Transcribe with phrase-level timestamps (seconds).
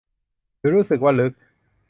[0.59, 1.33] หรือรู้สึกว่าลึก